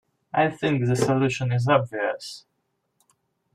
[0.33, 2.47] I think the solution is obvious.